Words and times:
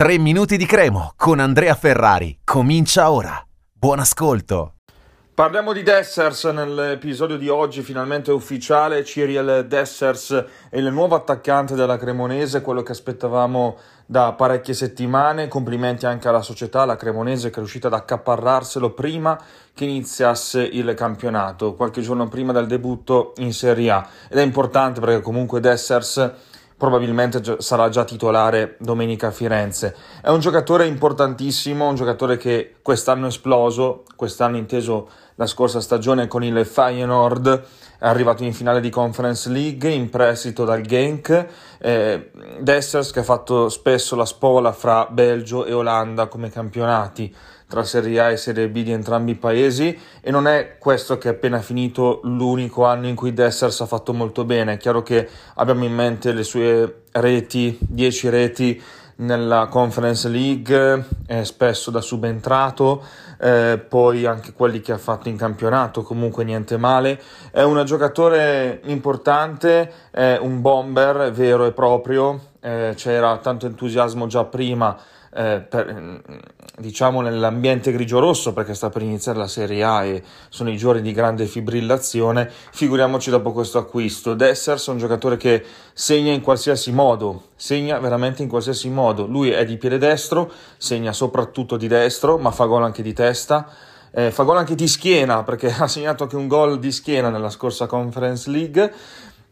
3 0.00 0.16
minuti 0.16 0.56
di 0.56 0.64
cremo 0.64 1.12
con 1.14 1.40
Andrea 1.40 1.74
Ferrari. 1.74 2.38
Comincia 2.42 3.10
ora. 3.10 3.38
Buon 3.70 3.98
ascolto. 3.98 4.76
Parliamo 5.34 5.74
di 5.74 5.82
Dessers 5.82 6.44
nell'episodio 6.44 7.36
di 7.36 7.50
oggi, 7.50 7.82
finalmente 7.82 8.32
ufficiale. 8.32 9.02
Cyril 9.02 9.66
Dessers 9.68 10.44
è 10.70 10.78
il 10.78 10.90
nuovo 10.90 11.16
attaccante 11.16 11.74
della 11.74 11.98
Cremonese, 11.98 12.62
quello 12.62 12.82
che 12.82 12.92
aspettavamo 12.92 13.76
da 14.06 14.32
parecchie 14.32 14.72
settimane. 14.72 15.48
Complimenti 15.48 16.06
anche 16.06 16.28
alla 16.28 16.40
società, 16.40 16.86
la 16.86 16.96
Cremonese 16.96 17.50
che 17.50 17.56
è 17.56 17.58
riuscita 17.58 17.88
ad 17.88 17.92
accaparrarselo 17.92 18.92
prima 18.94 19.38
che 19.74 19.84
iniziasse 19.84 20.62
il 20.62 20.94
campionato, 20.94 21.74
qualche 21.74 22.00
giorno 22.00 22.26
prima 22.26 22.52
del 22.52 22.66
debutto 22.66 23.34
in 23.36 23.52
Serie 23.52 23.90
A. 23.90 24.08
Ed 24.30 24.38
è 24.38 24.42
importante 24.42 24.98
perché 24.98 25.20
comunque 25.20 25.60
Dessers 25.60 26.48
probabilmente 26.80 27.56
sarà 27.58 27.90
già 27.90 28.04
titolare 28.04 28.76
domenica 28.78 29.26
a 29.26 29.30
Firenze. 29.30 29.94
È 30.22 30.30
un 30.30 30.40
giocatore 30.40 30.86
importantissimo, 30.86 31.86
un 31.86 31.94
giocatore 31.94 32.38
che 32.38 32.76
quest'anno 32.80 33.26
è 33.26 33.28
esploso, 33.28 34.04
quest'anno 34.16 34.56
inteso 34.56 35.10
la 35.34 35.44
scorsa 35.44 35.82
stagione 35.82 36.26
con 36.26 36.42
il 36.42 36.64
Feyenoord, 36.64 37.64
è 38.00 38.08
arrivato 38.08 38.44
in 38.44 38.54
finale 38.54 38.80
di 38.80 38.88
Conference 38.88 39.50
League 39.50 39.90
in 39.90 40.08
prestito 40.08 40.64
dal 40.64 40.80
Genk, 40.80 41.46
eh, 41.78 42.30
Dessers 42.58 43.10
che 43.10 43.18
ha 43.18 43.22
fatto 43.22 43.68
spesso 43.68 44.16
la 44.16 44.24
spola 44.24 44.72
fra 44.72 45.06
Belgio 45.10 45.66
e 45.66 45.74
Olanda 45.74 46.26
come 46.26 46.50
campionati 46.50 47.32
tra 47.68 47.84
Serie 47.84 48.18
A 48.18 48.30
e 48.30 48.38
Serie 48.38 48.68
B 48.68 48.82
di 48.82 48.90
entrambi 48.90 49.32
i 49.32 49.36
paesi 49.36 49.96
e 50.20 50.30
non 50.30 50.48
è 50.48 50.78
questo 50.78 51.18
che 51.18 51.28
è 51.28 51.32
appena 51.32 51.60
finito 51.60 52.20
l'unico 52.24 52.86
anno 52.86 53.06
in 53.06 53.14
cui 53.14 53.34
Dessers 53.34 53.82
ha 53.82 53.86
fatto 53.86 54.14
molto 54.14 54.44
bene. 54.44 54.72
È 54.72 54.76
chiaro 54.78 55.02
che 55.02 55.28
abbiamo 55.54 55.84
in 55.84 55.94
mente 55.94 56.32
le 56.32 56.42
sue 56.42 57.02
reti, 57.12 57.78
10 57.78 58.28
reti 58.30 58.82
nella 59.20 59.66
Conference 59.68 60.28
League, 60.28 61.04
eh, 61.26 61.44
spesso 61.44 61.90
da 61.90 62.00
subentrato, 62.00 63.02
eh, 63.38 63.82
poi 63.86 64.26
anche 64.26 64.52
quelli 64.52 64.80
che 64.80 64.92
ha 64.92 64.98
fatto 64.98 65.28
in 65.28 65.36
campionato, 65.36 66.02
comunque 66.02 66.44
niente 66.44 66.76
male. 66.76 67.20
È 67.50 67.62
un 67.62 67.82
giocatore 67.84 68.80
importante, 68.84 69.92
è 70.10 70.38
un 70.40 70.60
bomber 70.60 71.30
vero 71.32 71.66
e 71.66 71.72
proprio, 71.72 72.38
eh, 72.60 72.92
c'era 72.96 73.36
tanto 73.38 73.66
entusiasmo 73.66 74.26
già 74.26 74.44
prima 74.44 74.96
eh, 75.32 75.60
per, 75.60 76.22
diciamo 76.78 77.20
nell'ambiente 77.20 77.92
grigio-rosso 77.92 78.52
perché 78.52 78.74
sta 78.74 78.90
per 78.90 79.02
iniziare 79.02 79.38
la 79.38 79.46
Serie 79.46 79.82
A 79.84 80.04
e 80.04 80.22
sono 80.48 80.70
i 80.70 80.76
giorni 80.76 81.02
di 81.02 81.12
grande 81.12 81.46
fibrillazione, 81.46 82.50
figuriamoci 82.72 83.30
dopo 83.30 83.52
questo 83.52 83.78
acquisto. 83.78 84.34
Dessers 84.34 84.88
è 84.88 84.90
un 84.90 84.98
giocatore 84.98 85.36
che 85.36 85.64
segna 85.92 86.32
in 86.32 86.40
qualsiasi 86.40 86.92
modo, 86.92 87.48
segna 87.56 87.98
veramente 87.98 88.42
in 88.42 88.48
qualsiasi 88.48 88.88
modo. 88.88 89.26
Lui 89.26 89.50
è 89.50 89.64
di 89.64 89.76
piede 89.76 89.98
destro, 89.98 90.50
segna 90.76 91.12
soprattutto 91.12 91.76
di 91.76 91.86
destro, 91.86 92.38
ma 92.38 92.50
fa 92.50 92.64
gol 92.64 92.82
anche 92.82 93.02
di 93.02 93.12
testa. 93.12 93.68
Eh, 94.12 94.32
fa 94.32 94.42
gol 94.42 94.56
anche 94.56 94.74
di 94.74 94.88
schiena 94.88 95.44
perché 95.44 95.70
ha 95.78 95.86
segnato 95.86 96.24
anche 96.24 96.34
un 96.34 96.48
gol 96.48 96.80
di 96.80 96.90
schiena 96.90 97.30
nella 97.30 97.50
scorsa 97.50 97.86
Conference 97.86 98.50
League 98.50 98.92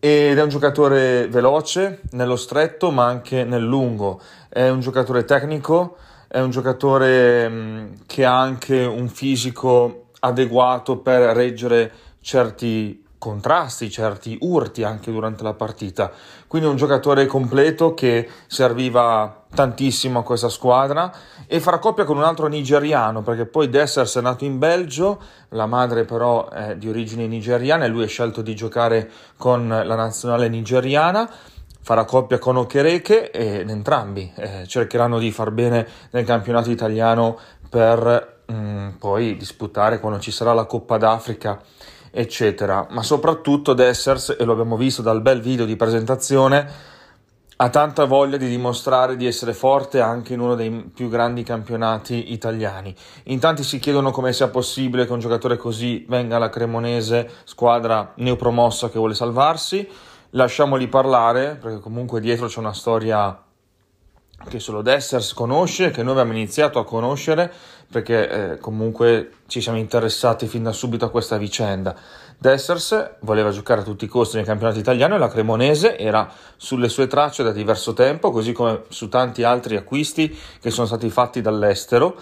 ed 0.00 0.38
è 0.38 0.42
un 0.42 0.48
giocatore 0.48 1.28
veloce 1.28 2.00
nello 2.12 2.36
stretto 2.36 2.90
ma 2.90 3.04
anche 3.04 3.44
nel 3.44 3.62
lungo, 3.62 4.20
è 4.48 4.66
un 4.68 4.80
giocatore 4.80 5.24
tecnico, 5.24 5.98
è 6.26 6.40
un 6.40 6.50
giocatore 6.50 7.48
mm, 7.48 7.92
che 8.06 8.24
ha 8.24 8.40
anche 8.40 8.82
un 8.82 9.08
fisico 9.08 10.06
adeguato 10.20 10.98
per 10.98 11.36
reggere 11.36 11.92
certi 12.20 13.04
contrasti, 13.20 13.90
certi 13.90 14.38
urti 14.40 14.82
anche 14.82 15.12
durante 15.12 15.42
la 15.42 15.52
partita. 15.52 16.10
Quindi 16.46 16.66
un 16.66 16.76
giocatore 16.76 17.26
completo 17.26 17.92
che 17.92 18.26
serviva 18.46 19.44
tantissimo 19.54 20.20
a 20.20 20.22
questa 20.22 20.48
squadra 20.48 21.12
e 21.46 21.60
farà 21.60 21.78
coppia 21.78 22.04
con 22.04 22.16
un 22.16 22.22
altro 22.22 22.46
nigeriano 22.46 23.20
perché 23.20 23.44
poi 23.44 23.68
Dessers 23.68 24.16
è 24.16 24.20
nato 24.22 24.44
in 24.44 24.58
Belgio, 24.58 25.20
la 25.50 25.66
madre 25.66 26.04
però 26.04 26.48
è 26.48 26.76
di 26.76 26.88
origini 26.88 27.28
nigeriane 27.28 27.84
e 27.84 27.88
lui 27.88 28.04
ha 28.04 28.08
scelto 28.08 28.40
di 28.40 28.56
giocare 28.56 29.10
con 29.36 29.68
la 29.68 29.94
nazionale 29.94 30.48
nigeriana 30.48 31.30
farà 31.82 32.04
coppia 32.04 32.38
con 32.38 32.56
Okereke 32.56 33.30
ed 33.30 33.68
entrambi 33.68 34.32
eh, 34.36 34.66
cercheranno 34.66 35.18
di 35.18 35.30
far 35.30 35.50
bene 35.50 35.86
nel 36.10 36.24
campionato 36.24 36.70
italiano 36.70 37.38
per 37.68 38.42
mh, 38.46 38.52
mm, 38.52 38.88
poi 38.98 39.36
disputare 39.36 39.98
quando 40.00 40.20
ci 40.20 40.30
sarà 40.30 40.52
la 40.52 40.64
Coppa 40.64 40.98
d'Africa 40.98 41.60
eccetera. 42.10 42.86
Ma 42.90 43.02
soprattutto 43.02 43.72
Dessers, 43.72 44.36
e 44.38 44.44
lo 44.44 44.52
abbiamo 44.52 44.76
visto 44.76 45.02
dal 45.02 45.22
bel 45.22 45.40
video 45.40 45.64
di 45.64 45.76
presentazione, 45.76 46.68
ha 47.62 47.68
tanta 47.68 48.06
voglia 48.06 48.38
di 48.38 48.48
dimostrare 48.48 49.16
di 49.16 49.26
essere 49.26 49.52
forte 49.52 50.00
anche 50.00 50.32
in 50.32 50.40
uno 50.40 50.54
dei 50.54 50.70
più 50.94 51.10
grandi 51.10 51.42
campionati 51.42 52.32
italiani. 52.32 52.94
In 53.24 53.38
tanti 53.38 53.62
si 53.62 53.78
chiedono 53.78 54.10
come 54.12 54.32
sia 54.32 54.48
possibile 54.48 55.04
che 55.04 55.12
un 55.12 55.18
giocatore 55.18 55.58
così 55.58 56.06
venga 56.08 56.36
alla 56.36 56.48
Cremonese, 56.48 57.28
squadra 57.44 58.12
neopromossa 58.16 58.88
che 58.88 58.98
vuole 58.98 59.14
salvarsi. 59.14 59.86
Lasciamoli 60.30 60.88
parlare, 60.88 61.56
perché 61.60 61.80
comunque 61.80 62.20
dietro 62.20 62.46
c'è 62.46 62.60
una 62.60 62.72
storia 62.72 63.42
che 64.48 64.58
solo 64.58 64.82
Dessers 64.82 65.32
conosce, 65.32 65.90
che 65.90 66.02
noi 66.02 66.12
abbiamo 66.12 66.32
iniziato 66.32 66.78
a 66.78 66.84
conoscere 66.84 67.52
perché 67.90 68.52
eh, 68.52 68.58
comunque 68.58 69.32
ci 69.48 69.60
siamo 69.60 69.76
interessati 69.76 70.46
fin 70.46 70.62
da 70.62 70.72
subito 70.72 71.04
a 71.04 71.10
questa 71.10 71.36
vicenda. 71.38 71.94
Dessers 72.38 73.16
voleva 73.20 73.50
giocare 73.50 73.80
a 73.80 73.84
tutti 73.84 74.04
i 74.04 74.08
costi 74.08 74.36
nel 74.36 74.46
campionato 74.46 74.78
italiano 74.78 75.16
e 75.16 75.18
la 75.18 75.28
Cremonese 75.28 75.98
era 75.98 76.30
sulle 76.56 76.88
sue 76.88 77.08
tracce 77.08 77.42
da 77.42 77.50
diverso 77.50 77.92
tempo, 77.92 78.30
così 78.30 78.52
come 78.52 78.84
su 78.88 79.08
tanti 79.08 79.42
altri 79.42 79.76
acquisti 79.76 80.38
che 80.60 80.70
sono 80.70 80.86
stati 80.86 81.10
fatti 81.10 81.40
dall'estero 81.40 82.16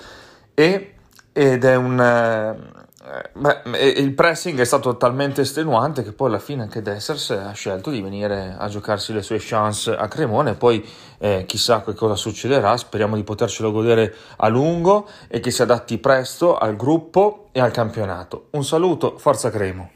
e, 0.54 0.94
ed 1.32 1.64
è 1.64 1.76
un... 1.76 2.00
Eh, 2.00 2.86
Beh, 3.32 3.60
il 3.96 4.12
pressing 4.14 4.58
è 4.58 4.64
stato 4.64 4.96
talmente 4.96 5.40
estenuante 5.42 6.02
che 6.02 6.12
poi 6.12 6.28
alla 6.28 6.38
fine 6.38 6.62
anche 6.62 6.82
Dessers 6.82 7.30
ha 7.30 7.52
scelto 7.52 7.90
di 7.90 8.00
venire 8.00 8.54
a 8.58 8.68
giocarsi 8.68 9.12
le 9.12 9.22
sue 9.22 9.38
chance 9.40 9.94
a 9.94 10.08
Cremone. 10.08 10.54
Poi 10.54 10.86
eh, 11.18 11.44
chissà 11.46 11.82
che 11.82 11.94
cosa 11.94 12.16
succederà. 12.16 12.76
Speriamo 12.76 13.16
di 13.16 13.24
potercelo 13.24 13.72
godere 13.72 14.14
a 14.36 14.48
lungo 14.48 15.08
e 15.28 15.40
che 15.40 15.50
si 15.50 15.62
adatti 15.62 15.98
presto 15.98 16.56
al 16.58 16.76
gruppo 16.76 17.48
e 17.52 17.60
al 17.60 17.70
campionato. 17.70 18.48
Un 18.50 18.64
saluto, 18.64 19.16
forza 19.18 19.50
Cremo. 19.50 19.90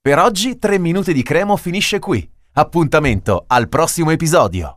Per 0.00 0.18
oggi 0.18 0.58
3 0.58 0.78
minuti 0.78 1.12
di 1.12 1.22
Cremo 1.22 1.56
finisce 1.56 1.98
qui. 1.98 2.28
Appuntamento 2.54 3.44
al 3.46 3.68
prossimo 3.68 4.10
episodio. 4.10 4.70